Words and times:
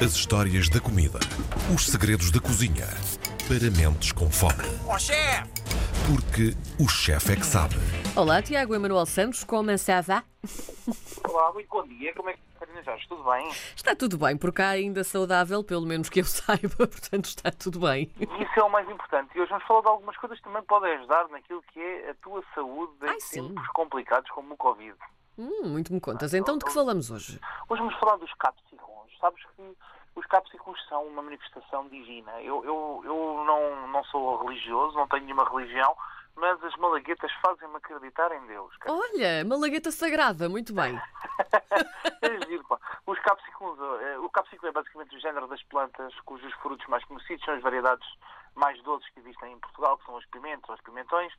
As 0.00 0.14
histórias 0.14 0.68
da 0.68 0.80
comida. 0.80 1.18
Os 1.74 1.86
segredos 1.86 2.30
da 2.30 2.40
cozinha. 2.40 2.86
Para 3.48 3.70
mentes 3.76 4.12
com 4.12 4.30
fome. 4.30 4.62
Ó 4.88 4.98
chefe! 4.98 5.50
Porque 6.06 6.54
o 6.82 6.88
chefe 6.88 7.32
é 7.32 7.36
que 7.36 7.46
sabe. 7.46 7.74
Olá, 8.16 8.40
Tiago 8.42 8.74
Emanuel 8.74 9.06
Santos, 9.06 9.44
como 9.44 9.76
ça 9.78 10.00
va? 10.00 10.22
Olá, 11.28 11.52
muito 11.52 11.68
bom 11.68 11.86
dia. 11.86 12.14
Como 12.14 12.28
é 12.30 12.34
que 12.34 12.40
Jorge? 12.84 13.06
Tudo 13.08 13.22
bem? 13.24 13.48
Está 13.76 13.94
tudo 13.94 14.18
bem, 14.18 14.36
por 14.36 14.52
cá 14.52 14.70
ainda 14.70 15.04
saudável, 15.04 15.62
pelo 15.62 15.86
menos 15.86 16.08
que 16.08 16.20
eu 16.20 16.24
saiba, 16.26 16.68
portanto 16.86 17.26
está 17.26 17.50
tudo 17.52 17.78
bem. 17.80 18.10
Isso 18.18 18.60
é 18.60 18.62
o 18.62 18.70
mais 18.70 18.88
importante. 18.88 19.30
E 19.36 19.40
hoje 19.40 19.50
vamos 19.50 19.66
falar 19.66 19.82
de 19.82 19.88
algumas 19.88 20.16
coisas 20.16 20.38
que 20.38 20.44
também 20.44 20.62
podem 20.62 20.92
ajudar 20.96 21.28
naquilo 21.28 21.62
que 21.72 21.80
é 21.80 22.10
a 22.10 22.14
tua 22.14 22.42
saúde 22.54 22.92
em 23.02 23.08
Ai, 23.08 23.20
sim. 23.20 23.46
tempos 23.48 23.66
complicados 23.68 24.30
como 24.30 24.54
o 24.54 24.56
Covid. 24.56 24.96
Hum, 25.38 25.68
muito 25.68 25.92
me 25.92 26.00
contas. 26.00 26.34
Então 26.34 26.58
de 26.58 26.64
que 26.64 26.72
falamos 26.72 27.10
hoje? 27.10 27.38
Hoje 27.68 27.80
vamos 27.82 27.98
falar 28.00 28.16
dos 28.16 28.32
capsicums. 28.34 29.01
Sabes 29.22 29.40
que 29.56 29.76
os 30.16 30.26
capsicums 30.26 30.84
são 30.88 31.06
uma 31.06 31.22
manifestação 31.22 31.88
divina. 31.88 32.32
Eu, 32.42 32.64
eu, 32.64 33.02
eu 33.04 33.44
não, 33.46 33.86
não 33.86 34.04
sou 34.04 34.44
religioso, 34.44 34.96
não 34.96 35.06
tenho 35.06 35.24
nenhuma 35.24 35.48
religião, 35.48 35.96
mas 36.34 36.62
as 36.64 36.74
malaguetas 36.76 37.30
fazem-me 37.40 37.76
acreditar 37.76 38.32
em 38.32 38.44
Deus. 38.48 38.76
cara. 38.78 38.92
Olha, 38.92 39.44
malagueta 39.44 39.92
sagrada, 39.92 40.48
muito 40.48 40.74
bem. 40.74 41.00
É 42.20 42.46
giro, 42.46 42.62
pá. 42.68 42.78
Os 43.06 43.18
capsicums, 43.20 43.78
eh, 44.00 44.18
o 44.18 44.28
capsicum 44.28 44.66
é 44.66 44.72
basicamente 44.72 45.16
o 45.16 45.20
género 45.20 45.48
das 45.48 45.62
plantas 45.64 46.14
cujos 46.20 46.52
frutos 46.54 46.86
mais 46.86 47.04
conhecidos 47.04 47.44
são 47.44 47.54
as 47.54 47.62
variedades 47.62 48.06
mais 48.54 48.80
doces 48.82 49.08
que 49.10 49.20
existem 49.20 49.52
em 49.52 49.58
Portugal, 49.58 49.96
que 49.98 50.04
são 50.06 50.14
os 50.16 50.26
pimentos 50.26 50.68
ou 50.68 50.74
os 50.74 50.80
pimentões, 50.82 51.32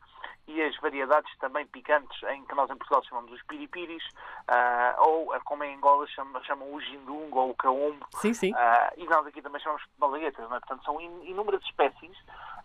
e 0.48 0.62
as 0.62 0.76
variedades 0.78 1.32
também 1.38 1.66
picantes, 1.68 2.22
em 2.30 2.44
que 2.46 2.56
nós 2.56 2.70
em 2.70 2.76
Portugal 2.78 3.04
chamamos 3.04 3.32
os 3.32 3.42
piripiris, 3.44 4.04
ah, 4.48 4.96
ou, 5.00 5.28
como 5.46 5.64
em 5.64 5.76
Angola 5.76 6.06
chamam, 6.08 6.44
chamam 6.44 6.74
o 6.74 6.82
jindungo 6.82 7.40
ou 7.40 7.50
o 7.52 7.56
caombo, 7.56 8.06
Sim, 8.16 8.34
sim. 8.34 8.54
ah, 8.56 8.92
e 8.98 9.06
nós 9.06 9.26
aqui 9.28 9.42
também 9.42 9.62
chamamos 9.62 9.84
de 9.84 9.90
malaguetas, 10.00 10.50
não 10.50 10.58
é? 10.58 10.60
Portanto, 10.60 10.84
são 10.86 11.00
in- 11.00 11.24
inúmeras 11.30 11.64
espécies 11.64 12.18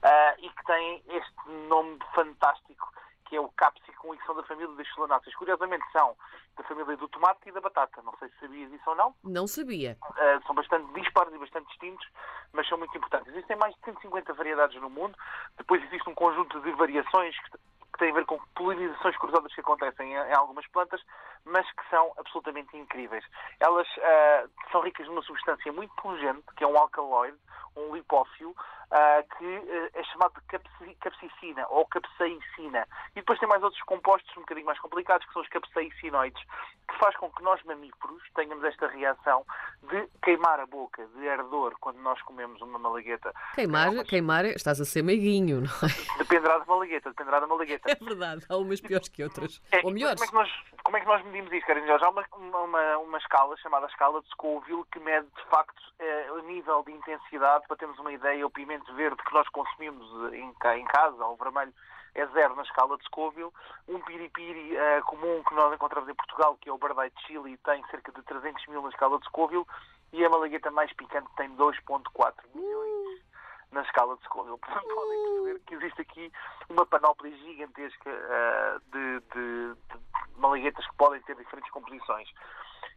ah, 0.03 0.35
e 0.39 0.49
que 0.49 0.65
têm 0.65 1.03
este 1.09 1.51
nome 1.69 1.99
fantástico 2.15 2.93
que 3.29 3.37
é 3.37 3.41
o 3.41 3.49
capsicum 3.51 4.15
e 4.15 4.19
que 4.19 4.25
são 4.25 4.35
da 4.35 4.43
família 4.43 4.75
das 4.75 4.89
solanáceas. 4.89 5.35
Curiosamente, 5.35 5.85
são 5.93 6.17
da 6.57 6.65
família 6.65 6.97
do 6.97 7.09
tomate 7.09 7.49
e 7.49 7.53
da 7.53 7.61
batata. 7.61 8.03
Não 8.03 8.17
sei 8.19 8.29
se 8.31 8.41
sabias 8.41 8.71
disso 8.71 8.89
ou 8.89 8.97
não. 8.97 9.15
Não 9.23 9.47
sabia. 9.47 9.97
Uh, 10.03 10.47
são 10.47 10.55
bastante 10.55 10.93
dispares 10.95 11.33
e 11.35 11.39
bastante 11.39 11.69
distintos, 11.69 12.07
mas 12.53 12.67
são 12.69 12.79
muito 12.79 12.97
importantes. 12.97 13.29
Existem 13.29 13.57
mais 13.57 13.75
de 13.75 13.81
150 13.85 14.33
variedades 14.33 14.81
no 14.81 14.89
mundo. 14.89 15.17
Depois 15.59 15.83
existe 15.85 16.09
um 16.09 16.15
conjunto 16.15 16.61
de 16.61 16.73
variações 16.73 17.37
que, 17.39 17.51
que 17.93 17.99
têm 17.99 18.11
a 18.11 18.15
ver 18.15 18.25
com 18.25 18.39
polinizações 18.55 19.17
cruzadas 19.19 19.55
que 19.55 19.61
acontecem 19.61 20.13
em, 20.13 20.17
em 20.17 20.35
algumas 20.35 20.67
plantas, 20.69 21.01
mas 21.49 21.67
que 21.73 21.89
são 21.91 22.13
absolutamente 22.19 22.77
incríveis. 22.77 23.25
Elas 23.61 23.89
uh, 23.97 24.51
são 24.71 24.81
ricas 24.83 25.07
numa 25.07 25.23
substância 25.23 25.73
muito 25.73 25.95
pungente, 25.97 26.45
que 26.57 26.65
é 26.65 26.67
um 26.67 26.77
alcaloide, 26.77 27.37
um 27.77 27.95
lipófilo, 27.95 28.51
uh, 28.51 29.37
que 29.37 29.45
uh, 29.45 29.91
é 29.95 30.03
chamado 30.05 30.35
de 30.35 30.47
capsi- 30.47 30.97
capsicina 31.01 31.67
ou 31.69 31.87
capsaicina. 31.87 32.87
E 33.13 33.17
depois 33.17 33.39
tem 33.39 33.49
mais 33.49 33.63
outros 33.63 33.83
compostos 33.85 34.37
um 34.37 34.41
bocadinho 34.41 34.67
mais 34.67 34.79
complicados, 34.81 35.27
que 35.27 35.33
são 35.33 35.43
os 35.43 35.49
capsaicinoides, 35.49 36.43
que 36.89 36.99
faz 36.99 37.17
com 37.17 37.31
que 37.31 37.43
nós 37.43 37.63
mamíferos 37.65 38.23
tenhamos 38.35 38.65
esta 38.65 38.89
reação 38.89 39.45
de 39.83 40.09
queimar 40.23 40.59
a 40.59 40.67
boca, 40.67 41.07
de 41.07 41.29
ardor, 41.29 41.77
quando 41.81 41.99
nós 41.99 42.21
comemos 42.23 42.61
uma 42.61 42.79
malagueta. 42.79 43.33
Queimar, 43.55 44.05
queimar, 44.05 44.45
estás 44.47 44.81
a 44.81 44.85
ser 44.85 45.03
meiguinho, 45.03 45.61
não 45.61 45.89
é? 45.89 46.19
Dependerá 46.19 46.59
da 46.59 46.65
malagueta, 46.65 47.11
dependerá 47.11 47.41
da 47.41 47.47
malagueta. 47.47 47.91
É 47.91 47.95
verdade, 47.95 48.45
há 48.49 48.57
umas 48.57 48.81
piores 48.81 49.09
que 49.09 49.23
outras. 49.23 49.63
É, 49.71 49.81
Ou 49.85 49.93
melhores. 49.93 50.21
Como 50.21 50.41
é, 50.41 50.45
que 50.45 50.51
nós, 50.51 50.65
como 50.83 50.97
é 50.97 51.01
que 51.01 51.07
nós 51.07 51.25
medimos 51.27 51.38
isso, 51.47 51.67
Karen 51.67 51.87
Jorge? 51.87 52.05
Há 52.05 52.09
uma, 52.11 52.25
uma, 52.37 52.99
uma, 52.99 53.19
escala 53.19 53.57
chamada 53.59 53.87
escala 53.87 54.21
de 54.23 54.29
Scoville 54.31 54.85
que 54.93 54.99
mede, 54.99 55.27
de 55.27 55.45
facto, 55.51 55.81
eh, 55.99 56.33
o 56.33 56.41
nível 56.43 56.83
de 56.83 56.93
intensidade. 56.93 57.67
Para 57.67 57.77
termos 57.77 57.99
uma 57.99 58.13
ideia, 58.13 58.47
o 58.47 58.51
pimento 58.51 58.93
verde 58.95 59.23
que 59.23 59.33
nós 59.35 59.49
consumimos 59.51 60.33
eh, 60.33 60.37
em, 60.39 60.55
em 60.81 60.85
casa, 60.87 61.25
ou 61.25 61.35
o 61.35 61.37
vermelho, 61.37 61.73
é 62.15 62.27
zero 62.29 62.57
na 62.57 62.63
escala 62.63 62.97
de 62.99 63.05
Scoville. 63.05 63.51
Um 63.87 64.01
piripiri 64.01 64.77
eh, 64.77 65.01
comum 65.03 65.43
que 65.45 65.55
nós 65.55 65.73
encontramos 65.75 66.09
em 66.09 66.15
Portugal, 66.15 66.57
que 66.61 66.69
é 66.69 66.73
o 66.73 66.79
Bardai 66.79 67.11
de 67.11 67.23
Chile, 67.27 67.57
tem 67.59 67.85
cerca 67.87 68.11
de 68.13 68.23
300 68.23 68.67
mil 68.67 68.83
na 68.83 68.89
escala 68.89 69.19
de 69.19 69.25
Scoville. 69.27 69.65
E 70.13 70.25
a 70.25 70.31
malagueta 70.31 70.71
mais 70.71 70.93
picante 70.95 71.29
tem 71.37 71.55
2,4 71.57 72.35
milhões 72.55 73.23
na 73.71 73.83
escala 73.83 74.17
de 74.17 74.25
Scoville. 74.25 74.57
Portanto, 74.59 74.87
podem 74.95 75.23
perceber 75.23 75.61
que 75.67 75.75
existe 75.75 76.01
aqui 76.01 76.33
uma 76.71 76.87
panóplia 76.87 77.37
gigantesca 77.37 78.11
ah, 78.11 78.79
de, 78.87 79.21
de- 79.21 79.75
de 79.75 79.99
malaguetas 80.37 80.87
que 80.87 80.97
podem 80.97 81.21
ter 81.23 81.37
diferentes 81.37 81.71
composições. 81.71 82.29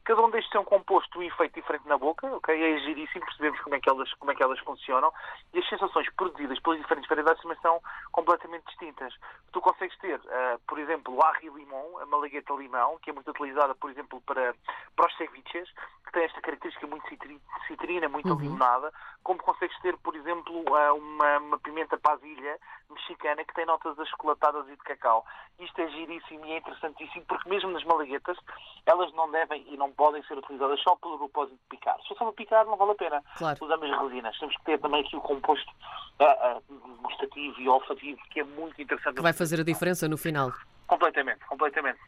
Cada 0.04 0.22
um 0.22 0.32
destes 0.32 0.52
tem 0.52 0.60
um 0.60 0.66
composto 0.66 1.20
um 1.20 1.24
efeito 1.24 1.54
diferente 1.54 1.88
na 1.88 1.98
boca, 1.98 2.26
ok? 2.36 2.56
É 2.56 2.80
giríssimo, 2.80 3.24
percebemos 3.26 3.60
como 3.62 3.76
é, 3.76 3.80
que 3.80 3.90
elas, 3.90 4.12
como 4.16 4.32
é 4.32 4.36
que 4.36 4.42
elas 4.44 4.60
funcionam 4.60 5.14
e 5.54 5.60
as 5.60 5.70
sensações 5.70 6.10
produzidas 6.16 6.60
pelas 6.60 6.80
diferentes 6.80 7.08
variedades 7.08 7.42
também 7.42 7.58
são 7.62 7.80
completamente 8.12 8.66
distintas. 8.66 9.14
Tu 9.52 9.62
consegues 9.62 9.98
ter, 10.00 10.20
ah, 10.30 10.60
por 10.68 10.80
exemplo, 10.80 11.16
o 11.16 11.24
arri 11.24 11.50
limão, 11.50 12.00
a 12.00 12.06
malagueta 12.08 12.54
limão, 12.54 12.98
que 13.00 13.12
é 13.12 13.14
muito 13.14 13.30
utilizada, 13.30 13.76
por 13.76 13.92
exemplo, 13.92 14.20
para, 14.22 14.56
para 14.96 15.08
os 15.08 15.18
ceviches, 15.18 15.70
que 16.06 16.12
tem 16.12 16.24
esta 16.24 16.42
característica 16.42 16.88
muito 16.88 17.08
citri- 17.08 17.42
citrina, 17.68 18.10
muito 18.10 18.34
limonada, 18.34 18.92
como 19.24 19.42
consegues 19.42 19.80
ter, 19.82 19.96
por 19.98 20.16
exemplo, 20.16 20.64
ah, 20.76 20.94
uma, 20.94 21.38
uma 21.38 21.60
pimenta 21.60 21.98
pasilha 21.98 22.58
mexicana 22.90 23.46
que 23.46 23.54
tem 23.54 23.66
notas 23.66 23.98
achocolatadas 24.00 24.68
e 24.68 24.72
de 24.72 24.84
cacau. 24.84 25.26
Isto 25.60 25.80
é 25.80 25.88
giríssimo 25.90 26.46
e 26.46 26.54
é 26.54 26.58
interessantíssimo 26.58 27.26
porque 27.26 27.48
mesmo 27.50 27.70
nas 27.70 27.84
malaguetas 27.84 28.38
elas 28.86 29.14
não 29.14 29.30
devem 29.30 29.64
e 29.70 29.78
não 29.78 29.91
podem 29.92 30.24
ser 30.24 30.38
utilizadas 30.38 30.80
só 30.82 30.96
pelo 30.96 31.18
propósito 31.18 31.56
de 31.56 31.78
picar. 31.78 32.00
Se 32.02 32.08
for 32.10 32.18
só 32.18 32.26
para 32.26 32.34
picar 32.34 32.66
não 32.66 32.78
vale 32.78 32.92
a 32.92 32.96
pena. 32.96 33.24
Claro. 33.38 33.58
Usamos 33.62 33.90
resinas. 34.02 34.38
Temos 34.40 34.56
que 34.58 34.64
ter 34.64 34.80
também 34.80 35.02
aqui 35.02 35.16
o 35.16 35.22
composto 35.22 35.72
ah, 36.20 36.26
ah, 36.26 36.62
gustativo 37.02 37.60
e 37.60 37.70
olfativo 37.70 38.22
que 38.30 38.40
é 38.40 38.44
muito 38.44 38.82
interessante. 38.82 39.16
Que 39.16 39.22
vai 39.22 39.34
fazer 39.34 39.60
a 39.60 39.64
diferença 39.64 40.08
no 40.08 40.18
final. 40.18 40.52
Completamente, 40.88 41.46
completamente. 41.46 42.00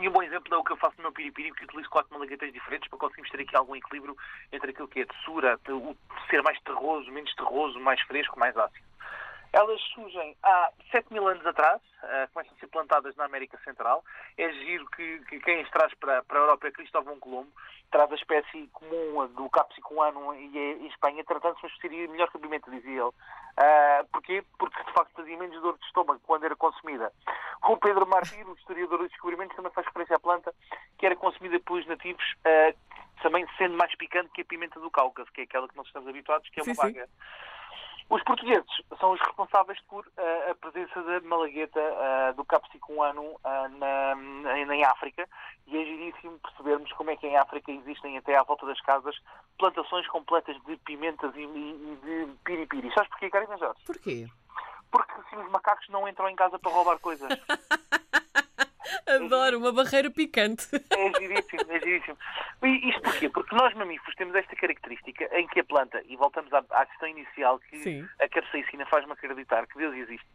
E 0.00 0.08
um 0.08 0.12
bom 0.12 0.22
exemplo 0.22 0.54
é 0.54 0.56
o 0.56 0.62
que 0.62 0.72
eu 0.72 0.76
faço 0.76 0.96
no 0.98 1.02
meu 1.02 1.12
piripiri, 1.12 1.48
porque 1.48 1.64
utilizo 1.64 1.90
quatro 1.90 2.14
malaguetas 2.14 2.52
diferentes 2.52 2.88
para 2.88 2.98
conseguirmos 3.00 3.30
ter 3.30 3.40
aqui 3.40 3.56
algum 3.56 3.74
equilíbrio 3.74 4.16
entre 4.52 4.70
aquilo 4.70 4.86
que 4.86 5.00
é 5.00 5.02
a 5.02 5.06
textura, 5.06 5.58
o 5.68 5.96
ser 6.30 6.40
mais 6.42 6.58
terroso, 6.60 7.10
menos 7.10 7.34
terroso, 7.34 7.80
mais 7.80 8.00
fresco, 8.02 8.38
mais 8.38 8.56
ácido. 8.56 8.86
Elas 9.52 9.80
surgem 9.94 10.36
há 10.42 10.70
7 10.90 11.12
mil 11.12 11.26
anos 11.26 11.44
atrás, 11.46 11.80
ah, 12.02 12.28
começam 12.32 12.54
a 12.54 12.60
ser 12.60 12.66
plantadas 12.68 13.16
na 13.16 13.24
América 13.24 13.58
Central. 13.64 14.04
É 14.36 14.52
giro 14.52 14.86
que, 14.90 15.20
que 15.20 15.40
quem 15.40 15.62
as 15.62 15.70
traz 15.70 15.92
para, 15.94 16.22
para 16.22 16.38
a 16.38 16.42
Europa 16.42 16.68
é 16.68 16.70
Cristóvão 16.70 17.18
Colombo, 17.18 17.50
traz 17.90 18.10
a 18.12 18.14
espécie 18.14 18.68
comum 18.72 19.26
do 19.28 19.48
capsicum 19.48 20.34
e 20.34 20.58
é 20.58 20.72
em 20.72 20.86
Espanha, 20.88 21.24
tratando-se 21.24 21.64
uma 21.64 21.72
espécie 21.72 22.08
melhor 22.08 22.30
pimenta, 22.30 22.70
dizia 22.70 23.02
ele. 23.02 23.12
Ah, 23.56 24.04
porquê? 24.12 24.44
Porque 24.58 24.82
de 24.84 24.92
facto 24.92 25.12
fazia 25.14 25.36
menos 25.36 25.60
dor 25.62 25.78
de 25.78 25.84
estômago 25.86 26.20
quando 26.26 26.44
era 26.44 26.54
consumida. 26.54 27.12
O 27.68 27.76
Pedro 27.76 28.06
Martins, 28.06 28.46
o 28.46 28.54
historiador 28.54 28.98
dos 28.98 29.10
descobrimentos, 29.10 29.56
também 29.56 29.72
faz 29.72 29.86
referência 29.86 30.16
à 30.16 30.20
planta 30.20 30.54
que 30.98 31.06
era 31.06 31.16
consumida 31.16 31.58
pelos 31.60 31.86
nativos, 31.86 32.24
ah, 32.44 32.74
também 33.22 33.46
sendo 33.56 33.76
mais 33.76 33.94
picante 33.96 34.30
que 34.30 34.42
a 34.42 34.44
pimenta 34.44 34.78
do 34.80 34.90
Cáucaso, 34.90 35.30
que 35.32 35.42
é 35.42 35.44
aquela 35.44 35.68
que 35.68 35.76
nós 35.76 35.86
estamos 35.86 36.08
habituados, 36.08 36.48
que 36.50 36.60
é 36.60 36.62
uma 36.62 36.74
Sim, 36.74 36.80
sim. 36.80 36.92
vaga. 36.94 37.08
Os 38.10 38.22
portugueses 38.24 38.64
são 38.98 39.10
os 39.12 39.20
responsáveis 39.20 39.78
por 39.82 40.06
ah, 40.16 40.50
a 40.50 40.54
presença 40.54 41.02
da 41.02 41.20
malagueta 41.20 41.78
ah, 41.78 42.32
do 42.32 42.42
capsicum 42.42 43.02
ano 43.02 43.38
ah, 43.44 43.68
na, 43.68 44.58
em, 44.58 44.82
África 44.84 45.28
e 45.66 45.76
é 45.76 45.84
giríssimo 45.84 46.38
percebermos 46.38 46.90
como 46.94 47.10
é 47.10 47.16
que 47.16 47.26
em 47.26 47.36
África 47.36 47.70
existem 47.70 48.16
até 48.16 48.34
à 48.34 48.42
volta 48.44 48.64
das 48.64 48.80
casas 48.80 49.14
plantações 49.58 50.06
completas 50.08 50.56
de 50.64 50.76
pimentas 50.78 51.34
e, 51.36 51.40
e- 51.40 51.44
e 51.44 51.96
de 52.26 52.32
piripiri. 52.44 52.90
Sabes 52.94 53.10
porquê, 53.10 53.28
Karina 53.28 53.58
Jorge? 53.58 53.80
Porquê? 53.84 54.26
Porque 54.90 55.12
assim 55.20 55.36
os 55.36 55.50
macacos 55.50 55.86
não 55.90 56.08
entram 56.08 56.30
em 56.30 56.36
casa 56.36 56.58
para 56.58 56.72
roubar 56.72 56.98
coisas. 57.00 57.28
Adoro 59.06 59.58
uma 59.58 59.72
barreira 59.72 60.10
picante. 60.10 60.66
É 60.90 61.12
giríssimo, 61.18 61.72
é 61.72 61.80
giríssimo. 61.80 62.18
E 62.62 62.90
isto 62.90 63.02
porquê? 63.02 63.28
Porque 63.28 63.54
nós 63.54 63.74
mamíferos 63.74 64.14
temos 64.16 64.34
esta 64.34 64.54
característica 64.56 65.28
em 65.32 65.46
que 65.46 65.60
a 65.60 65.64
planta, 65.64 66.02
e 66.06 66.16
voltamos 66.16 66.52
à, 66.52 66.64
à 66.70 66.86
questão 66.86 67.08
inicial 67.08 67.58
que 67.60 67.78
Sim. 67.78 68.08
a 68.20 68.28
capsaicina 68.28 68.86
faz-me 68.86 69.12
acreditar 69.12 69.66
que 69.66 69.78
Deus 69.78 69.94
existe, 69.94 70.26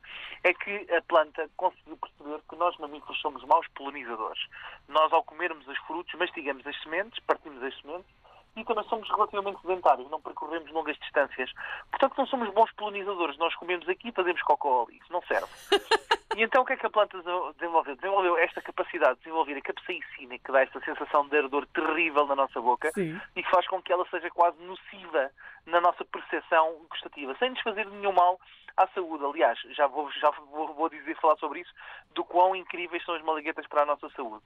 é 0.44 0.54
que 0.54 0.88
a 0.94 1.02
planta 1.02 1.50
conseguiu 1.58 1.98
perceber 1.98 2.42
que 2.50 2.56
nós 2.56 2.78
mamíferos 2.78 3.20
somos 3.22 3.44
maus 3.46 3.68
polinizadores. 3.76 4.42
Nós 4.88 5.12
ao 5.12 5.24
comermos 5.24 5.68
os 5.68 5.78
frutos, 5.80 6.14
mastigamos 6.20 6.66
as 6.66 6.82
sementes, 6.82 7.20
partimos 7.26 7.62
as 7.64 7.76
sementes, 7.82 8.12
e 8.56 8.64
também 8.64 8.84
somos 8.86 9.10
relativamente 9.10 9.62
sedentários, 9.62 10.10
não 10.10 10.22
percorremos 10.22 10.72
longas 10.72 10.98
distâncias. 10.98 11.52
Portanto, 11.90 12.14
não 12.18 12.28
somos 12.28 12.50
bons 12.54 12.72
polinizadores. 12.74 13.38
Nós 13.38 13.56
comemos 13.56 13.88
aqui 13.90 14.10
e 14.10 14.12
fazemos 14.12 14.42
cocó 14.44 14.86
ali. 14.88 14.98
Isso 14.98 15.12
não 15.12 15.22
serve. 15.24 15.48
E 16.36 16.42
então 16.42 16.64
o 16.64 16.66
que 16.66 16.74
é 16.74 16.78
que 16.78 16.86
a 16.86 16.90
planta 16.90 17.18
desenvolveu? 17.58 17.96
Desenvolveu 17.96 18.38
esta 18.40 18.62
capacidade 18.62 19.16
de 19.16 19.20
desenvolver 19.20 19.56
a 19.56 19.62
capsaicina, 19.62 20.40
que 20.40 20.52
dá 20.52 20.64
esta 20.64 20.80
sensação 20.82 21.28
de 21.28 21.38
ardor 21.38 21.68
terrível 21.68 22.26
na 22.26 22.36
nossa 22.36 22.60
boca 22.60 22.92
Sim. 22.92 23.20
e 23.36 23.44
que 23.44 23.50
faz 23.50 23.68
com 23.68 23.82
que 23.82 23.94
ela 23.94 24.06
seja 24.10 24.30
quase 24.32 24.58
nociva 24.64 25.30
na 25.66 25.80
nossa 25.80 26.04
percepção 26.04 26.82
gustativa, 26.90 27.36
sem 27.38 27.52
nos 27.52 27.62
fazer 27.62 27.86
nenhum 27.86 28.14
mal 28.14 28.40
à 28.76 28.88
saúde. 28.88 29.24
Aliás, 29.24 29.60
já 29.76 29.86
vou, 29.88 30.10
já 30.12 30.32
vou, 30.32 30.74
vou 30.74 30.90
dizer, 30.90 31.16
falar 31.18 31.38
sobre 31.38 31.60
isso, 31.60 31.72
do 32.16 32.24
quão 32.24 32.56
incríveis 32.56 33.04
são 33.06 33.16
as 33.16 33.22
malaguetas 33.22 33.68
para 33.68 33.84
a 33.84 33.86
nossa 33.86 34.10
saúde. 34.10 34.44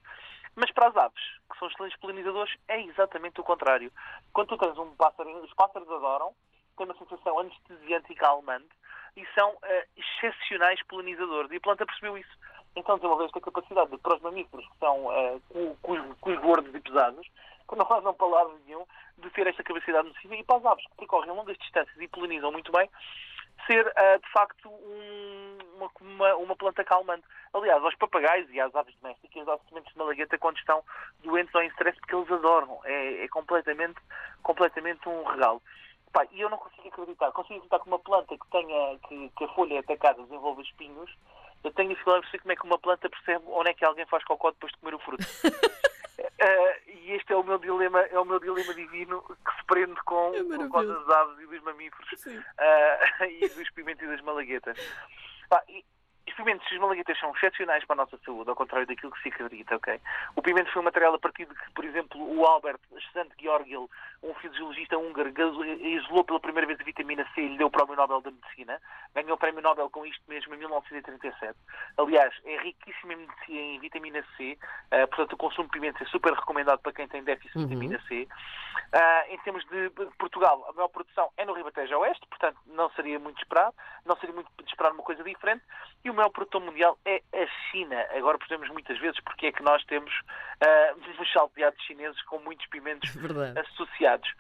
Mas 0.55 0.71
para 0.71 0.87
as 0.87 0.97
aves, 0.97 1.23
que 1.51 1.59
são 1.59 1.67
excelentes 1.67 1.99
polinizadores, 1.99 2.53
é 2.67 2.81
exatamente 2.81 3.39
o 3.39 3.43
contrário. 3.43 3.91
Quando 4.33 4.49
tu 4.49 4.57
tens 4.57 4.77
um 4.77 4.95
pássaro, 4.95 5.29
os 5.43 5.53
pássaros 5.53 5.89
adoram, 5.89 6.33
têm 6.77 6.85
uma 6.85 6.97
sensação 6.97 7.39
anestesiante 7.39 8.11
e 8.11 8.15
calmante 8.15 8.69
e 9.15 9.25
são 9.33 9.51
uh, 9.51 9.59
excepcionais 9.95 10.81
polinizadores. 10.83 11.51
E 11.51 11.55
a 11.57 11.61
planta 11.61 11.85
percebeu 11.85 12.17
isso. 12.17 12.37
Então 12.75 12.95
desenvolveu 12.95 13.25
esta 13.25 13.41
capacidade 13.41 13.89
de, 13.89 13.97
para 13.97 14.15
os 14.15 14.21
mamíferos 14.21 14.65
que 14.67 14.77
são 14.77 15.05
uh, 15.07 15.41
com, 15.81 16.31
os 16.31 16.39
gordos 16.39 16.73
e 16.73 16.79
pesados, 16.79 17.27
que 17.67 17.75
não 17.75 18.13
para 18.13 18.27
lado 18.27 18.59
nenhum, 18.65 18.85
de 19.17 19.29
ter 19.31 19.47
esta 19.47 19.63
capacidade 19.63 20.07
nociva 20.07 20.35
e 20.35 20.43
para 20.43 20.57
as 20.57 20.65
aves 20.65 20.85
que 20.85 20.95
percorrem 20.97 21.31
longas 21.31 21.57
distâncias 21.57 21.97
e 21.99 22.07
polinizam 22.07 22.51
muito 22.51 22.71
bem, 22.71 22.87
ser 23.65 23.85
uh, 23.87 24.21
de 24.21 24.31
facto 24.31 24.69
um, 24.69 25.36
uma, 25.77 25.91
uma, 26.01 26.35
uma, 26.35 26.55
planta 26.55 26.83
calmante. 26.83 27.23
Aliás, 27.53 27.83
aos 27.83 27.95
papagaios 27.95 28.49
e 28.51 28.59
às 28.59 28.75
aves 28.75 28.95
domésticas 29.01 29.45
dá 29.45 29.57
sementes 29.69 29.93
de 29.93 29.99
malagueta 29.99 30.37
quando 30.37 30.57
estão 30.57 30.83
doentes 31.23 31.53
ou 31.53 31.61
em 31.61 31.67
stress 31.69 31.97
porque 31.99 32.15
eles 32.15 32.31
adoram. 32.31 32.79
É, 32.83 33.23
é 33.23 33.27
completamente, 33.27 33.99
completamente 34.43 35.07
um 35.07 35.23
regalo. 35.23 35.61
Pá, 36.11 36.25
e 36.31 36.41
eu 36.41 36.49
não 36.49 36.57
consigo 36.57 36.87
acreditar. 36.87 37.31
Consigo 37.31 37.55
acreditar 37.55 37.79
que 37.79 37.87
uma 37.87 37.99
planta 37.99 38.37
que 38.37 38.47
tenha 38.49 38.99
que, 39.07 39.29
que 39.29 39.43
a 39.43 39.47
folha 39.49 39.75
é 39.75 39.79
atacada 39.79 40.23
desenvolva 40.23 40.61
espinhos. 40.61 41.11
Eu 41.63 41.71
tenho 41.71 41.89
dificuldade 41.89 42.25
de 42.25 42.31
perceber 42.31 42.41
como 42.41 42.51
é 42.51 42.55
que 42.55 42.65
uma 42.65 42.79
planta 42.79 43.09
percebe 43.09 43.45
onde 43.47 43.69
é 43.69 43.73
que 43.73 43.85
alguém 43.85 44.05
faz 44.05 44.23
cocó 44.23 44.51
depois 44.51 44.71
de 44.71 44.79
comer 44.79 44.95
o 44.95 44.99
fruto. 44.99 45.23
Uh, 45.43 46.87
e 46.87 47.11
este 47.11 47.33
é 47.33 47.35
o 47.35 47.43
meu 47.43 47.57
dilema, 47.57 48.01
é 48.01 48.19
o 48.19 48.25
meu 48.25 48.39
dilema 48.39 48.73
divino 48.73 49.21
que 49.21 49.55
se 49.57 49.65
prende 49.65 49.99
com, 50.03 50.33
é 50.33 50.43
com, 50.43 50.69
com 50.69 50.79
as 50.79 51.09
aves 51.09 51.39
e 51.39 51.47
dos 51.47 51.61
mamíferos 51.63 52.25
uh, 52.25 53.23
e 53.29 53.49
dos 53.49 53.69
pimentos 53.71 54.03
e 54.03 54.07
das 54.07 54.21
malaguetas. 54.21 54.77
Pá, 55.49 55.63
e, 55.69 55.79
os 55.79 55.96
pimentos 56.37 56.65
e 56.71 56.75
as 56.75 56.79
malaguetas 56.79 57.19
são 57.19 57.31
excepcionais 57.35 57.83
para 57.85 57.95
a 57.95 58.05
nossa 58.05 58.17
saúde, 58.23 58.49
ao 58.49 58.55
contrário 58.55 58.87
daquilo 58.87 59.11
que 59.11 59.21
se 59.21 59.29
acredita, 59.29 59.75
ok? 59.75 59.99
O 60.35 60.41
pimento 60.41 60.71
foi 60.71 60.81
um 60.81 60.85
material 60.85 61.13
a 61.13 61.19
partir 61.19 61.45
de 61.45 61.53
que, 61.53 61.71
por 61.71 61.83
exemplo, 61.83 62.21
o 62.21 62.45
Albert 62.45 62.79
Sant 63.11 63.31
Georgil, 63.41 63.89
um 64.23 64.33
fisiologista 64.35 64.97
húngaro, 64.97 65.33
isolou 65.81 66.23
pela 66.23 66.39
primeira 66.39 66.67
vez 66.67 66.79
a 66.79 66.83
vitamina 66.83 67.25
C 67.33 67.41
e 67.41 67.47
lhe 67.49 67.57
deu 67.57 67.67
o 67.67 67.71
Prémio 67.71 67.95
Nobel 67.95 68.21
da 68.21 68.31
Medicina. 68.31 68.79
Ganhou 69.15 69.33
o 69.33 69.37
Prémio 69.37 69.61
Nobel 69.61 69.89
com 69.89 70.05
isto 70.05 70.23
mesmo 70.27 70.53
em 70.53 70.57
1937. 70.57 71.57
Aliás, 71.97 72.33
é 72.45 72.57
riquíssimo 72.57 73.13
em 73.49 73.79
vitamina 73.79 74.23
C, 74.37 74.57
uh, 74.93 75.07
portanto 75.07 75.33
o 75.33 75.37
consumo 75.37 75.67
de 75.67 75.71
pimenta 75.71 76.03
é 76.03 76.07
super 76.07 76.33
recomendado 76.33 76.79
para 76.79 76.93
quem 76.93 77.07
tem 77.07 77.23
déficit 77.23 77.53
de 77.53 77.63
uhum. 77.63 77.67
vitamina 77.67 78.01
C. 78.07 78.27
Uh, 78.93 79.33
em 79.33 79.37
termos 79.39 79.65
de 79.65 79.89
Portugal, 80.17 80.65
a 80.69 80.73
maior 80.73 80.87
produção 80.87 81.29
é 81.35 81.45
no 81.45 81.53
Ribatejo 81.53 81.97
Oeste, 81.97 82.25
portanto 82.27 82.57
não 82.67 82.89
seria 82.91 83.19
muito 83.19 83.37
esperado, 83.39 83.75
não 84.05 84.15
seria 84.17 84.35
muito 84.35 84.49
de 84.63 84.69
esperar 84.69 84.91
uma 84.91 85.03
coisa 85.03 85.23
diferente. 85.23 85.63
E 86.03 86.09
o 86.09 86.13
maior 86.13 86.26
produtor 86.29 86.61
mundial 86.61 86.97
é 87.05 87.21
a 87.33 87.47
China. 87.69 87.95
Agora 88.11 88.37
percebemos 88.37 88.69
muitas 88.73 88.97
vezes 88.99 89.19
porque 89.21 89.47
é 89.47 89.51
que 89.51 89.63
nós 89.63 89.83
temos 89.85 90.13
uh, 90.61 91.21
uns 91.21 91.31
salteados 91.31 91.81
chineses 91.83 92.21
com 92.23 92.39
muitos 92.39 92.65
pimentos 92.67 93.09
Verdade. 93.15 93.59
associados. 93.59 94.31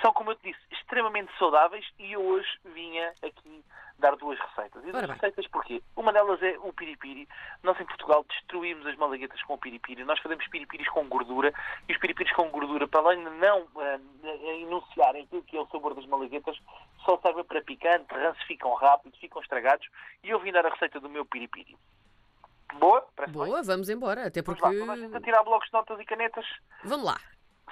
São, 0.00 0.12
como 0.12 0.32
eu 0.32 0.36
te 0.36 0.50
disse, 0.50 0.60
extremamente 0.70 1.30
saudáveis 1.38 1.86
e 1.98 2.12
eu 2.12 2.24
hoje 2.24 2.48
vinha 2.64 3.12
aqui 3.22 3.64
dar 3.98 4.16
duas 4.16 4.38
receitas. 4.38 4.84
E 4.84 4.92
duas 4.92 5.08
receitas 5.08 5.46
porquê? 5.48 5.82
Uma 5.96 6.12
delas 6.12 6.42
é 6.42 6.58
o 6.58 6.72
piripiri. 6.72 7.28
Nós 7.62 7.78
em 7.80 7.84
Portugal 7.84 8.24
destruímos 8.28 8.86
as 8.86 8.96
malaguetas 8.96 9.42
com 9.42 9.54
o 9.54 9.58
piripiri. 9.58 10.04
Nós 10.04 10.18
fazemos 10.20 10.46
piripiris 10.48 10.88
com 10.88 11.08
gordura 11.08 11.52
e 11.88 11.92
os 11.92 11.98
piripiris 11.98 12.32
com 12.32 12.50
gordura, 12.50 12.86
para 12.88 13.00
além 13.00 13.24
de 13.24 13.30
não 13.30 13.62
uh, 13.62 14.60
enunciarem 14.62 15.24
aquilo 15.24 15.42
que 15.42 15.56
é 15.56 15.60
o 15.60 15.66
sabor 15.66 15.94
das 15.94 16.06
malaguetas, 16.06 16.56
só 17.04 17.18
servem 17.18 17.44
para 17.44 17.62
picante, 17.62 18.06
ficam 18.46 18.74
rápido, 18.74 19.16
ficam 19.18 19.40
estragados. 19.40 19.86
E 20.22 20.30
eu 20.30 20.40
vim 20.40 20.52
dar 20.52 20.66
a 20.66 20.70
receita 20.70 21.00
do 21.00 21.08
meu 21.08 21.24
piripiri. 21.24 21.76
Boa? 22.78 23.06
Boa, 23.28 23.46
bem? 23.46 23.64
vamos 23.64 23.88
embora. 23.88 24.26
Até 24.26 24.42
porque. 24.42 24.60
Vamos 24.60 24.86
lá, 24.86 24.96
vamos 24.96 25.14
a 25.14 25.20
tirar 25.20 25.42
blocos 25.44 25.68
de 25.68 25.72
notas 25.72 26.00
e 26.00 26.04
canetas. 26.04 26.46
Vamos 26.82 27.06
lá. 27.06 27.20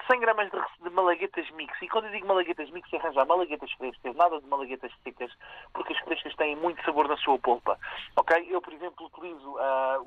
100 0.07 0.19
gramas 0.19 0.49
de, 0.51 0.59
de, 0.83 0.89
malaguetas 0.89 1.49
mix. 1.51 1.73
E 1.81 1.87
quando 1.87 2.05
eu 2.05 2.11
digo 2.11 2.27
malaguetas 2.27 2.69
mix, 2.71 2.91
é 2.91 2.97
arranjar 2.97 3.25
malaguetas 3.25 3.71
frescas, 3.73 4.15
nada 4.15 4.39
de 4.39 4.47
malaguetas 4.47 4.91
secas, 5.03 5.31
porque 5.73 5.93
as 5.93 5.99
frescas 5.99 6.35
têm 6.35 6.55
muito 6.55 6.83
sabor 6.83 7.07
na 7.07 7.17
sua 7.17 7.37
polpa. 7.39 7.79
Ok? 8.17 8.47
Eu, 8.49 8.61
por 8.61 8.73
exemplo, 8.73 9.05
utilizo 9.05 9.49
uh, 9.51 10.01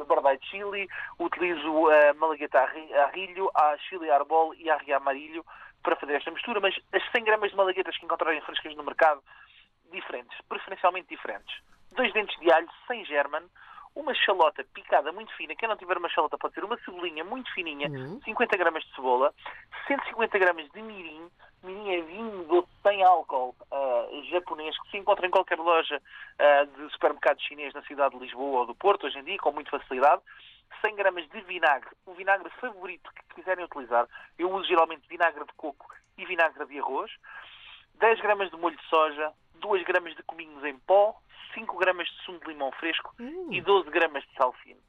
um 0.00 0.04
bardai 0.04 0.38
de 0.38 0.46
chili, 0.46 0.88
utilizo 1.18 1.70
uh, 1.70 2.14
malagueta 2.18 2.60
a 2.60 3.06
rilho, 3.12 3.50
a 3.54 3.76
chili 3.78 4.10
arbol 4.10 4.54
e 4.54 4.70
a 4.70 4.96
amarilho 4.96 5.44
para 5.82 5.96
fazer 5.96 6.14
esta 6.14 6.30
mistura, 6.30 6.60
mas 6.60 6.78
as 6.92 7.02
100 7.10 7.24
gramas 7.24 7.50
de 7.50 7.56
malaguetas 7.56 7.96
que 7.96 8.04
encontrarem 8.04 8.40
frescas 8.42 8.76
no 8.76 8.84
mercado, 8.84 9.22
diferentes, 9.90 10.38
preferencialmente 10.48 11.08
diferentes. 11.08 11.54
Dois 11.92 12.12
dentes 12.12 12.38
de 12.40 12.50
alho 12.52 12.68
sem 12.86 13.04
german, 13.04 13.42
uma 13.94 14.14
chalota 14.14 14.64
picada 14.74 15.12
muito 15.12 15.34
fina. 15.36 15.54
Quem 15.54 15.68
não 15.68 15.76
tiver 15.76 15.96
uma 15.96 16.08
chalota 16.08 16.38
pode 16.38 16.54
ter 16.54 16.64
uma 16.64 16.78
cebolinha 16.78 17.24
muito 17.24 17.52
fininha, 17.52 17.88
uhum. 17.88 18.20
50 18.24 18.56
gramas 18.56 18.84
de 18.84 18.94
cebola, 18.94 19.34
150 19.86 20.38
gramas 20.38 20.68
de 20.70 20.82
mirim. 20.82 21.28
Mirim 21.62 21.94
é 21.94 22.00
vinho 22.02 22.44
doce 22.44 22.68
sem 22.82 23.02
álcool 23.02 23.54
uh, 23.70 24.24
japonês 24.30 24.76
que 24.82 24.90
se 24.90 24.96
encontra 24.96 25.26
em 25.26 25.30
qualquer 25.30 25.58
loja 25.58 25.96
uh, 26.00 26.66
de 26.66 26.92
supermercado 26.92 27.40
chinês 27.40 27.72
na 27.74 27.82
cidade 27.82 28.16
de 28.16 28.24
Lisboa 28.24 28.60
ou 28.60 28.66
do 28.66 28.74
Porto, 28.74 29.06
hoje 29.06 29.18
em 29.18 29.24
dia, 29.24 29.38
com 29.38 29.52
muita 29.52 29.70
facilidade. 29.70 30.22
100 30.80 30.96
gramas 30.96 31.28
de 31.28 31.40
vinagre, 31.42 31.90
o 32.06 32.14
vinagre 32.14 32.50
favorito 32.60 33.10
que 33.14 33.36
quiserem 33.36 33.64
utilizar. 33.64 34.08
Eu 34.38 34.50
uso 34.50 34.66
geralmente 34.66 35.06
vinagre 35.08 35.44
de 35.44 35.52
coco 35.52 35.86
e 36.18 36.24
vinagre 36.24 36.64
de 36.66 36.78
arroz. 36.80 37.10
10 37.94 38.20
gramas 38.20 38.50
de 38.50 38.56
molho 38.56 38.76
de 38.76 38.88
soja, 38.88 39.32
2 39.62 39.84
gramas 39.84 40.14
de 40.14 40.22
cominhos 40.24 40.62
em 40.64 40.76
pó, 40.80 41.14
5 41.54 41.78
gramas 41.78 42.08
de 42.08 42.24
sumo 42.24 42.40
de 42.40 42.48
limão 42.48 42.72
fresco 42.72 43.14
hum. 43.18 43.48
e 43.50 43.60
12 43.60 43.88
gramas 43.90 44.22
de 44.24 44.34
sal 44.34 44.52
fino. 44.62 44.80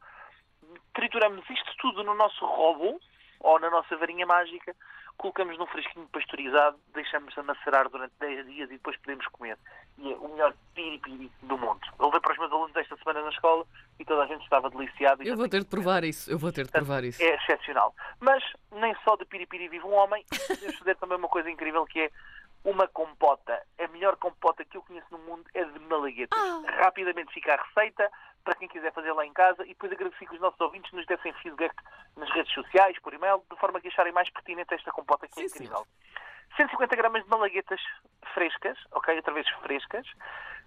Trituramos 0.93 1.47
isto 1.49 1.71
tudo 1.77 2.03
no 2.03 2.15
nosso 2.15 2.45
robo 2.45 2.99
ou 3.39 3.59
na 3.59 3.69
nossa 3.69 3.95
varinha 3.97 4.25
mágica, 4.25 4.75
colocamos 5.17 5.57
num 5.57 5.67
fresquinho 5.67 6.07
pasteurizado, 6.07 6.77
deixamos 6.93 7.37
a 7.37 7.43
macerar 7.43 7.89
durante 7.89 8.13
10 8.19 8.47
dias 8.47 8.69
e 8.69 8.73
depois 8.73 8.97
podemos 8.97 9.27
comer. 9.27 9.57
E 9.97 10.11
é 10.11 10.15
o 10.15 10.29
melhor 10.29 10.53
piripiri 10.73 11.29
do 11.43 11.57
mundo. 11.57 11.81
Eu 11.99 12.05
levei 12.05 12.21
para 12.21 12.31
os 12.31 12.39
meus 12.39 12.51
alunos 12.51 12.75
esta 12.75 12.95
semana 12.97 13.21
na 13.21 13.29
escola 13.29 13.65
e 13.99 14.05
toda 14.05 14.23
a 14.23 14.27
gente 14.27 14.43
estava 14.43 14.69
deliciada. 14.69 15.23
Eu 15.23 15.35
vou 15.35 15.49
ter 15.49 15.59
de 15.59 15.69
provar 15.69 16.03
isso, 16.03 16.31
eu 16.31 16.39
vou 16.39 16.51
ter 16.51 16.65
de 16.65 16.71
provar 16.71 17.03
isso. 17.03 17.21
É 17.21 17.35
excepcional. 17.35 17.93
Mas 18.19 18.43
nem 18.71 18.95
só 19.03 19.15
de 19.17 19.25
piripiri 19.25 19.67
vive 19.67 19.85
um 19.85 19.93
homem, 19.93 20.25
podemos 20.47 20.77
fazer 20.77 20.95
também 20.95 21.17
uma 21.17 21.29
coisa 21.29 21.49
incrível 21.51 21.85
que 21.85 21.99
é 21.99 22.11
uma 22.63 22.87
compota. 22.87 23.61
A 23.79 23.87
melhor 23.89 24.15
compota 24.17 24.63
que 24.63 24.77
eu 24.77 24.81
conheço 24.83 25.07
no 25.11 25.19
mundo 25.19 25.43
é 25.53 25.63
de 25.63 25.79
malaguetas. 25.79 26.39
Ah. 26.39 26.83
Rapidamente 26.83 27.33
fica 27.33 27.53
a 27.53 27.63
receita 27.63 28.09
para 28.43 28.55
quem 28.55 28.67
quiser 28.67 28.93
fazer 28.93 29.11
lá 29.13 29.25
em 29.25 29.33
casa 29.33 29.63
e 29.63 29.69
depois 29.69 29.91
agradeci 29.91 30.25
que 30.25 30.35
os 30.35 30.41
nossos 30.41 30.59
ouvintes 30.59 30.91
nos 30.91 31.05
dessem 31.05 31.33
feedback 31.33 31.75
nas 32.15 32.29
redes 32.31 32.53
sociais, 32.53 32.97
por 32.99 33.13
e-mail, 33.13 33.43
de 33.49 33.57
forma 33.57 33.79
que 33.79 33.87
acharem 33.87 34.13
mais 34.13 34.29
pertinente 34.29 34.73
esta 34.73 34.91
compota 34.91 35.27
que 35.27 35.41
é 35.41 35.47
Sim, 35.47 35.55
incrível. 35.55 35.77
Senhor. 35.77 35.87
150 36.57 36.95
gramas 36.95 37.23
de 37.23 37.29
malaguetas 37.29 37.81
frescas, 38.33 38.77
ok? 38.91 39.15
Outra 39.15 39.33
vez 39.33 39.49
frescas. 39.61 40.07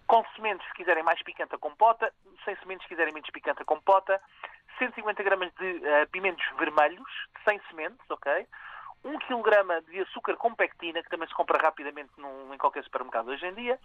Com 0.06 0.24
sementes, 0.36 0.66
se 0.68 0.74
quiserem 0.74 1.02
mais 1.02 1.22
picante 1.22 1.54
a 1.54 1.58
compota. 1.58 2.12
Sem 2.44 2.56
sementes, 2.56 2.84
se 2.84 2.88
quiserem 2.88 3.12
menos 3.12 3.30
picante 3.30 3.62
a 3.62 3.64
compota. 3.64 4.20
150 4.78 5.22
gramas 5.22 5.52
de 5.54 5.64
uh, 5.64 6.08
pimentos 6.10 6.44
vermelhos, 6.58 7.08
sem 7.44 7.60
sementes, 7.70 8.08
ok? 8.10 8.46
1 9.04 9.18
kg 9.20 9.82
de 9.88 10.00
açúcar 10.00 10.36
com 10.36 10.54
pectina, 10.54 11.02
que 11.02 11.08
também 11.08 11.28
se 11.28 11.34
compra 11.34 11.58
rapidamente 11.58 12.10
num, 12.18 12.52
em 12.52 12.58
qualquer 12.58 12.82
supermercado 12.84 13.28
hoje 13.28 13.46
em 13.46 13.54
dia, 13.54 13.78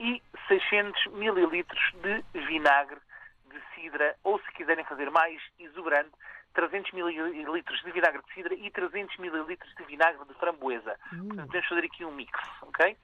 e 0.00 0.22
600 0.48 1.06
ml 1.06 1.64
de 2.02 2.24
vinagre 2.46 2.98
de 3.46 3.60
cidra, 3.74 4.16
ou 4.24 4.38
se 4.40 4.52
quiserem 4.52 4.84
fazer 4.84 5.10
mais 5.10 5.40
exuberante, 5.58 6.12
300 6.54 6.92
ml 6.92 7.32
de 7.32 7.92
vinagre 7.92 8.22
de 8.22 8.34
cidra 8.34 8.54
e 8.54 8.70
300 8.70 9.18
ml 9.18 9.56
de 9.56 9.84
vinagre 9.84 10.24
de 10.26 10.34
framboesa. 10.34 10.98
Hum. 11.12 11.28
Portanto, 11.28 11.46
podemos 11.46 11.68
fazer 11.68 11.84
aqui 11.84 12.04
um 12.04 12.12
mix, 12.12 12.38
ok? 12.62 12.96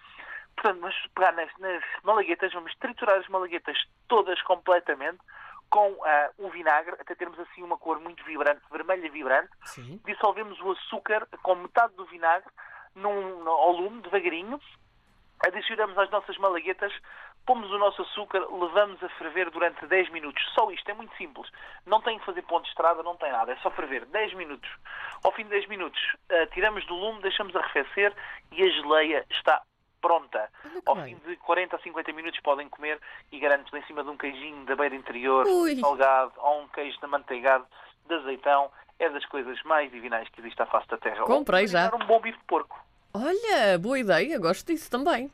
Portanto, 0.57 0.81
vamos 0.81 0.97
pegar 1.15 1.33
nas, 1.33 1.57
nas 1.59 1.83
malaguetas, 2.03 2.53
vamos 2.53 2.75
triturar 2.77 3.19
as 3.19 3.29
malaguetas 3.29 3.79
todas 4.09 4.41
completamente, 4.43 5.19
com 5.71 5.91
uh, 5.93 5.99
o 6.39 6.49
vinagre, 6.51 6.95
até 6.99 7.15
termos 7.15 7.39
assim 7.41 7.63
uma 7.63 7.77
cor 7.77 8.01
muito 8.01 8.25
vibrante, 8.25 8.63
vermelha 8.71 9.11
vibrante. 9.11 9.51
Sim. 9.65 10.01
Dissolvemos 10.05 10.61
o 10.61 10.73
açúcar 10.73 11.27
com 11.43 11.55
metade 11.57 11.95
do 11.95 12.07
vinagre 12.07 12.51
num, 12.95 13.49
ao 13.49 13.73
lume, 13.73 14.03
devagarinho. 14.03 14.61
Adicionamos 15.47 15.97
às 15.97 16.11
nossas 16.11 16.37
malaguetas, 16.39 16.93
pomos 17.47 17.71
o 17.71 17.79
nosso 17.79 18.03
açúcar, 18.03 18.41
levamos 18.51 19.03
a 19.03 19.09
ferver 19.11 19.51
durante 19.51 19.87
10 19.87 20.11
minutos. 20.11 20.43
Só 20.53 20.71
isto, 20.71 20.91
é 20.91 20.95
muito 20.95 21.17
simples. 21.17 21.49
Não 21.87 22.03
tem 22.03 22.19
que 22.19 22.25
fazer 22.25 22.43
ponto 22.43 22.65
de 22.65 22.71
estrada, 22.71 23.03
não 23.03 23.17
tem 23.17 23.31
nada. 23.31 23.53
É 23.53 23.57
só 23.57 23.71
ferver 23.71 24.05
10 24.07 24.35
minutos. 24.35 24.69
Ao 25.23 25.33
fim 25.33 25.45
de 25.45 25.51
10 25.51 25.69
minutos, 25.69 26.01
uh, 26.31 26.47
tiramos 26.53 26.85
do 26.87 26.95
lume, 26.95 27.23
deixamos 27.23 27.55
arrefecer 27.55 28.13
e 28.51 28.63
a 28.63 28.69
geleia 28.69 29.25
está 29.31 29.63
pronta. 30.01 30.49
Ao 30.87 30.97
fim 31.03 31.17
de 31.27 31.37
40 31.37 31.77
a 31.77 31.79
50 31.79 32.13
minutos 32.13 32.41
podem 32.41 32.69
comer 32.69 32.99
e 33.31 33.39
garanto 33.39 33.77
em 33.77 33.83
cima 33.85 34.03
de 34.03 34.11
um 34.11 34.17
queijinho 34.17 34.65
da 34.65 34.77
beira 34.77 34.95
interior, 34.95 35.47
Ui. 35.47 35.77
salgado, 35.77 36.33
ou 36.39 36.63
um 36.63 36.69
queijo 36.69 36.99
de 37.01 37.07
manteigado, 37.07 37.67
de 38.07 38.15
azeitão. 38.15 38.71
É 38.99 39.09
das 39.09 39.25
coisas 39.27 39.63
mais 39.63 39.93
divinais 39.93 40.29
que 40.31 40.41
existe 40.41 40.61
à 40.61 40.67
face 40.67 40.89
da 40.89 40.99
terra. 40.99 41.23
Comprei 41.23 41.63
ou 41.63 41.69
já. 41.69 41.95
um 41.95 42.05
bom 42.05 42.21
bife 42.21 42.37
de 42.37 42.45
porco. 42.47 42.85
Olha, 43.15 43.79
boa 43.79 43.99
ideia, 43.99 44.39
gosto 44.41 44.67
disso 44.67 44.91
também. 44.91 45.31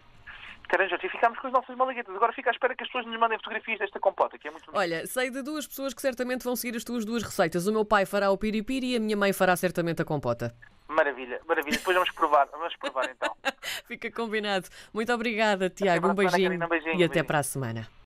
Caranjos, 0.74 0.98
e 1.04 1.08
ficámos 1.08 1.38
com 1.38 1.46
as 1.46 1.52
nossas 1.52 1.76
malaguetas. 1.76 2.12
Agora 2.16 2.32
fica 2.32 2.50
à 2.50 2.52
espera 2.52 2.74
que 2.74 2.82
as 2.82 2.88
pessoas 2.88 3.06
nos 3.06 3.16
mandem 3.16 3.38
fotografias 3.38 3.78
desta 3.78 4.00
compota, 4.00 4.36
que 4.36 4.48
é 4.48 4.50
muito 4.50 4.64
bonita. 4.64 4.80
Olha, 4.80 5.06
sei 5.06 5.30
de 5.30 5.40
duas 5.40 5.68
pessoas 5.68 5.94
que 5.94 6.02
certamente 6.02 6.42
vão 6.42 6.56
seguir 6.56 6.76
as 6.76 6.82
tuas 6.82 7.04
duas 7.04 7.22
receitas. 7.22 7.68
O 7.68 7.72
meu 7.72 7.84
pai 7.84 8.04
fará 8.04 8.28
o 8.32 8.36
piripiri 8.36 8.94
e 8.94 8.96
a 8.96 9.00
minha 9.00 9.16
mãe 9.16 9.32
fará 9.32 9.54
certamente 9.54 10.02
a 10.02 10.04
compota. 10.04 10.52
Maravilha, 10.88 11.40
maravilha. 11.46 11.78
Depois 11.78 11.94
vamos 11.94 12.10
provar, 12.10 12.48
vamos 12.50 12.74
provar 12.74 13.08
então. 13.08 13.32
Fica 13.86 14.10
combinado. 14.10 14.68
Muito 14.92 15.12
obrigada, 15.12 15.70
Tiago. 15.70 16.08
Um 16.08 16.10
semana, 16.10 16.14
beijinho, 16.14 16.48
Karina. 16.48 16.66
Um 16.66 16.68
beijinho, 16.68 16.90
e 16.90 17.04
até 17.04 17.06
beijinho. 17.06 17.24
para 17.24 17.38
a 17.38 17.42
semana. 17.44 17.88